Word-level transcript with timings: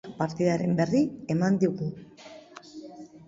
Zumaiarrak 0.05 0.19
partidaren 0.21 0.71
berri 0.79 1.01
eman 1.35 1.59
digu. 1.65 1.91